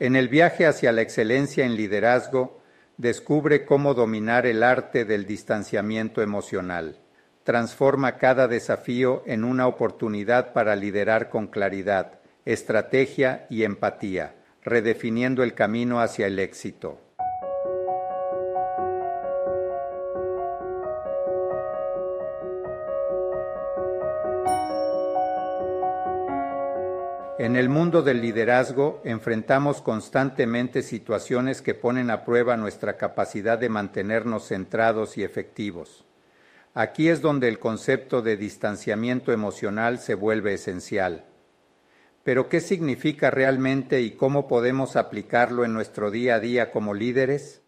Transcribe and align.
En 0.00 0.16
el 0.16 0.28
viaje 0.28 0.64
hacia 0.64 0.92
la 0.92 1.02
excelencia 1.02 1.66
en 1.66 1.76
liderazgo, 1.76 2.62
descubre 2.96 3.66
cómo 3.66 3.92
dominar 3.92 4.46
el 4.46 4.62
arte 4.62 5.04
del 5.04 5.26
distanciamiento 5.26 6.22
emocional. 6.22 6.96
Transforma 7.44 8.16
cada 8.16 8.48
desafío 8.48 9.22
en 9.26 9.44
una 9.44 9.66
oportunidad 9.66 10.54
para 10.54 10.74
liderar 10.74 11.28
con 11.28 11.48
claridad, 11.48 12.18
estrategia 12.46 13.46
y 13.50 13.64
empatía, 13.64 14.36
redefiniendo 14.62 15.42
el 15.42 15.52
camino 15.52 16.00
hacia 16.00 16.26
el 16.28 16.38
éxito. 16.38 16.98
En 27.40 27.56
el 27.56 27.70
mundo 27.70 28.02
del 28.02 28.20
liderazgo 28.20 29.00
enfrentamos 29.02 29.80
constantemente 29.80 30.82
situaciones 30.82 31.62
que 31.62 31.72
ponen 31.72 32.10
a 32.10 32.22
prueba 32.22 32.58
nuestra 32.58 32.98
capacidad 32.98 33.58
de 33.58 33.70
mantenernos 33.70 34.48
centrados 34.48 35.16
y 35.16 35.24
efectivos. 35.24 36.04
Aquí 36.74 37.08
es 37.08 37.22
donde 37.22 37.48
el 37.48 37.58
concepto 37.58 38.20
de 38.20 38.36
distanciamiento 38.36 39.32
emocional 39.32 40.00
se 40.00 40.16
vuelve 40.16 40.52
esencial. 40.52 41.24
Pero 42.24 42.50
¿qué 42.50 42.60
significa 42.60 43.30
realmente 43.30 44.02
y 44.02 44.10
cómo 44.10 44.46
podemos 44.46 44.96
aplicarlo 44.96 45.64
en 45.64 45.72
nuestro 45.72 46.10
día 46.10 46.34
a 46.34 46.40
día 46.40 46.70
como 46.70 46.92
líderes? 46.92 47.62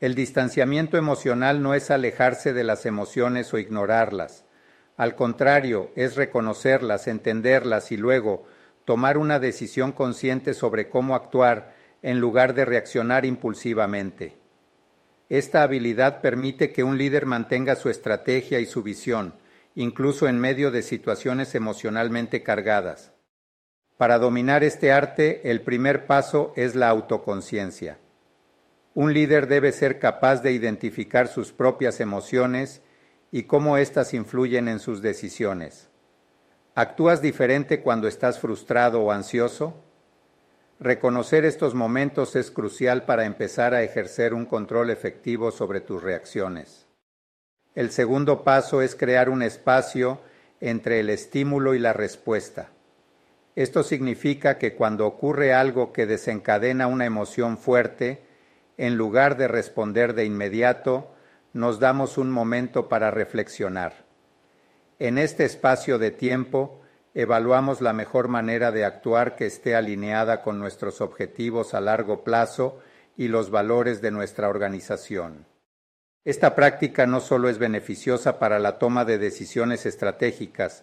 El 0.00 0.16
distanciamiento 0.16 0.96
emocional 0.96 1.62
no 1.62 1.74
es 1.74 1.92
alejarse 1.92 2.52
de 2.52 2.64
las 2.64 2.84
emociones 2.84 3.54
o 3.54 3.58
ignorarlas. 3.58 4.44
Al 4.96 5.14
contrario, 5.14 5.92
es 5.94 6.16
reconocerlas, 6.16 7.06
entenderlas 7.06 7.92
y 7.92 7.96
luego 7.96 8.57
tomar 8.88 9.18
una 9.18 9.38
decisión 9.38 9.92
consciente 9.92 10.54
sobre 10.54 10.88
cómo 10.88 11.14
actuar 11.14 11.74
en 12.00 12.20
lugar 12.20 12.54
de 12.54 12.64
reaccionar 12.64 13.26
impulsivamente. 13.26 14.38
Esta 15.28 15.62
habilidad 15.62 16.22
permite 16.22 16.72
que 16.72 16.84
un 16.84 16.96
líder 16.96 17.26
mantenga 17.26 17.76
su 17.76 17.90
estrategia 17.90 18.60
y 18.60 18.64
su 18.64 18.82
visión, 18.82 19.34
incluso 19.74 20.26
en 20.26 20.40
medio 20.40 20.70
de 20.70 20.80
situaciones 20.80 21.54
emocionalmente 21.54 22.42
cargadas. 22.42 23.12
Para 23.98 24.18
dominar 24.18 24.64
este 24.64 24.90
arte, 24.90 25.50
el 25.50 25.60
primer 25.60 26.06
paso 26.06 26.54
es 26.56 26.74
la 26.74 26.88
autoconciencia. 26.88 27.98
Un 28.94 29.12
líder 29.12 29.48
debe 29.48 29.72
ser 29.72 29.98
capaz 29.98 30.40
de 30.40 30.52
identificar 30.52 31.28
sus 31.28 31.52
propias 31.52 32.00
emociones 32.00 32.80
y 33.30 33.42
cómo 33.42 33.76
éstas 33.76 34.14
influyen 34.14 34.66
en 34.66 34.78
sus 34.78 35.02
decisiones. 35.02 35.90
¿Actúas 36.80 37.20
diferente 37.20 37.80
cuando 37.80 38.06
estás 38.06 38.38
frustrado 38.38 39.02
o 39.02 39.10
ansioso? 39.10 39.74
Reconocer 40.78 41.44
estos 41.44 41.74
momentos 41.74 42.36
es 42.36 42.52
crucial 42.52 43.04
para 43.04 43.24
empezar 43.24 43.74
a 43.74 43.82
ejercer 43.82 44.32
un 44.32 44.46
control 44.46 44.90
efectivo 44.90 45.50
sobre 45.50 45.80
tus 45.80 46.00
reacciones. 46.00 46.86
El 47.74 47.90
segundo 47.90 48.44
paso 48.44 48.80
es 48.80 48.94
crear 48.94 49.28
un 49.28 49.42
espacio 49.42 50.20
entre 50.60 51.00
el 51.00 51.10
estímulo 51.10 51.74
y 51.74 51.80
la 51.80 51.94
respuesta. 51.94 52.68
Esto 53.56 53.82
significa 53.82 54.56
que 54.58 54.76
cuando 54.76 55.04
ocurre 55.04 55.52
algo 55.52 55.92
que 55.92 56.06
desencadena 56.06 56.86
una 56.86 57.06
emoción 57.06 57.58
fuerte, 57.58 58.22
en 58.76 58.96
lugar 58.96 59.36
de 59.36 59.48
responder 59.48 60.14
de 60.14 60.26
inmediato, 60.26 61.10
nos 61.52 61.80
damos 61.80 62.18
un 62.18 62.30
momento 62.30 62.88
para 62.88 63.10
reflexionar. 63.10 64.07
En 65.00 65.16
este 65.16 65.44
espacio 65.44 65.98
de 65.98 66.10
tiempo, 66.10 66.80
evaluamos 67.14 67.80
la 67.80 67.92
mejor 67.92 68.26
manera 68.26 68.72
de 68.72 68.84
actuar 68.84 69.36
que 69.36 69.46
esté 69.46 69.76
alineada 69.76 70.42
con 70.42 70.58
nuestros 70.58 71.00
objetivos 71.00 71.72
a 71.72 71.80
largo 71.80 72.24
plazo 72.24 72.80
y 73.16 73.28
los 73.28 73.50
valores 73.50 74.00
de 74.00 74.10
nuestra 74.10 74.48
organización. 74.48 75.46
Esta 76.24 76.56
práctica 76.56 77.06
no 77.06 77.20
solo 77.20 77.48
es 77.48 77.58
beneficiosa 77.58 78.40
para 78.40 78.58
la 78.58 78.80
toma 78.80 79.04
de 79.04 79.18
decisiones 79.18 79.86
estratégicas, 79.86 80.82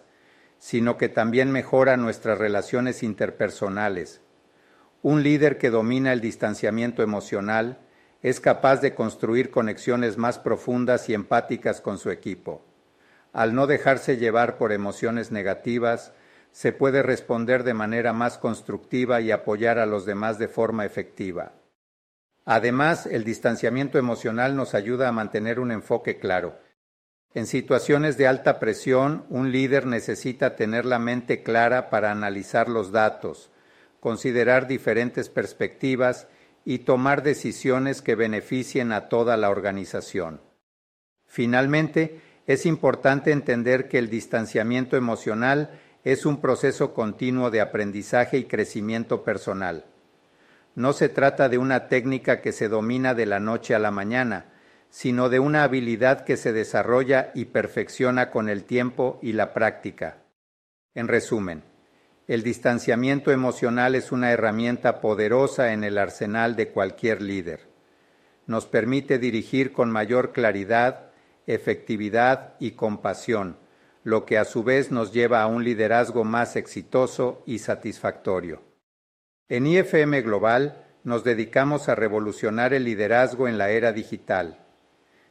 sino 0.58 0.96
que 0.96 1.10
también 1.10 1.52
mejora 1.52 1.98
nuestras 1.98 2.38
relaciones 2.38 3.02
interpersonales. 3.02 4.22
Un 5.02 5.22
líder 5.22 5.58
que 5.58 5.68
domina 5.68 6.14
el 6.14 6.22
distanciamiento 6.22 7.02
emocional 7.02 7.80
es 8.22 8.40
capaz 8.40 8.80
de 8.80 8.94
construir 8.94 9.50
conexiones 9.50 10.16
más 10.16 10.38
profundas 10.38 11.10
y 11.10 11.14
empáticas 11.14 11.82
con 11.82 11.98
su 11.98 12.10
equipo. 12.10 12.64
Al 13.36 13.54
no 13.54 13.66
dejarse 13.66 14.16
llevar 14.16 14.56
por 14.56 14.72
emociones 14.72 15.30
negativas, 15.30 16.14
se 16.52 16.72
puede 16.72 17.02
responder 17.02 17.64
de 17.64 17.74
manera 17.74 18.14
más 18.14 18.38
constructiva 18.38 19.20
y 19.20 19.30
apoyar 19.30 19.78
a 19.78 19.84
los 19.84 20.06
demás 20.06 20.38
de 20.38 20.48
forma 20.48 20.86
efectiva. 20.86 21.52
Además, 22.46 23.04
el 23.04 23.24
distanciamiento 23.24 23.98
emocional 23.98 24.56
nos 24.56 24.72
ayuda 24.72 25.08
a 25.08 25.12
mantener 25.12 25.60
un 25.60 25.70
enfoque 25.70 26.18
claro. 26.18 26.58
En 27.34 27.46
situaciones 27.46 28.16
de 28.16 28.26
alta 28.26 28.58
presión, 28.58 29.26
un 29.28 29.52
líder 29.52 29.84
necesita 29.84 30.56
tener 30.56 30.86
la 30.86 30.98
mente 30.98 31.42
clara 31.42 31.90
para 31.90 32.10
analizar 32.10 32.70
los 32.70 32.90
datos, 32.90 33.50
considerar 34.00 34.66
diferentes 34.66 35.28
perspectivas 35.28 36.26
y 36.64 36.78
tomar 36.78 37.22
decisiones 37.22 38.00
que 38.00 38.14
beneficien 38.14 38.92
a 38.92 39.10
toda 39.10 39.36
la 39.36 39.50
organización. 39.50 40.40
Finalmente, 41.26 42.22
es 42.46 42.66
importante 42.66 43.32
entender 43.32 43.88
que 43.88 43.98
el 43.98 44.08
distanciamiento 44.08 44.96
emocional 44.96 45.70
es 46.04 46.24
un 46.24 46.40
proceso 46.40 46.94
continuo 46.94 47.50
de 47.50 47.60
aprendizaje 47.60 48.38
y 48.38 48.44
crecimiento 48.44 49.24
personal. 49.24 49.84
No 50.76 50.92
se 50.92 51.08
trata 51.08 51.48
de 51.48 51.58
una 51.58 51.88
técnica 51.88 52.40
que 52.40 52.52
se 52.52 52.68
domina 52.68 53.14
de 53.14 53.26
la 53.26 53.40
noche 53.40 53.74
a 53.74 53.78
la 53.78 53.90
mañana, 53.90 54.52
sino 54.90 55.28
de 55.28 55.40
una 55.40 55.64
habilidad 55.64 56.24
que 56.24 56.36
se 56.36 56.52
desarrolla 56.52 57.32
y 57.34 57.46
perfecciona 57.46 58.30
con 58.30 58.48
el 58.48 58.64
tiempo 58.64 59.18
y 59.20 59.32
la 59.32 59.52
práctica. 59.52 60.18
En 60.94 61.08
resumen, 61.08 61.64
el 62.28 62.42
distanciamiento 62.42 63.30
emocional 63.32 63.94
es 63.94 64.12
una 64.12 64.32
herramienta 64.32 65.00
poderosa 65.00 65.72
en 65.72 65.84
el 65.84 65.98
arsenal 65.98 66.56
de 66.56 66.68
cualquier 66.68 67.22
líder. 67.22 67.60
Nos 68.46 68.66
permite 68.66 69.18
dirigir 69.18 69.72
con 69.72 69.90
mayor 69.90 70.32
claridad, 70.32 71.05
efectividad 71.46 72.54
y 72.58 72.72
compasión, 72.72 73.58
lo 74.02 74.24
que 74.24 74.38
a 74.38 74.44
su 74.44 74.62
vez 74.62 74.90
nos 74.90 75.12
lleva 75.12 75.42
a 75.42 75.46
un 75.46 75.64
liderazgo 75.64 76.24
más 76.24 76.56
exitoso 76.56 77.42
y 77.46 77.58
satisfactorio. 77.58 78.62
En 79.48 79.66
IFM 79.66 80.22
Global 80.22 80.84
nos 81.04 81.22
dedicamos 81.24 81.88
a 81.88 81.94
revolucionar 81.94 82.74
el 82.74 82.84
liderazgo 82.84 83.48
en 83.48 83.58
la 83.58 83.70
era 83.70 83.92
digital. 83.92 84.58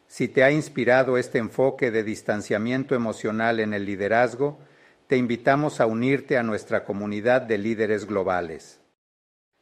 Si 0.07 0.27
te 0.27 0.43
ha 0.43 0.51
inspirado 0.51 1.17
este 1.17 1.37
enfoque 1.37 1.91
de 1.91 2.03
distanciamiento 2.03 2.95
emocional 2.95 3.59
en 3.59 3.73
el 3.73 3.85
liderazgo, 3.85 4.59
te 5.07 5.17
invitamos 5.17 5.81
a 5.81 5.85
unirte 5.85 6.37
a 6.37 6.43
nuestra 6.43 6.83
comunidad 6.83 7.41
de 7.41 7.57
líderes 7.57 8.05
globales. 8.05 8.79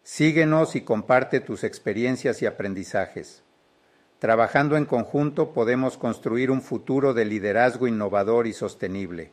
Síguenos 0.03 0.75
y 0.75 0.81
comparte 0.81 1.39
tus 1.39 1.63
experiencias 1.63 2.41
y 2.41 2.45
aprendizajes. 2.45 3.43
Trabajando 4.23 4.77
en 4.77 4.85
conjunto 4.85 5.51
podemos 5.51 5.97
construir 5.97 6.49
un 6.49 6.61
futuro 6.61 7.13
de 7.13 7.25
liderazgo 7.25 7.89
innovador 7.89 8.47
y 8.47 8.53
sostenible 8.53 9.31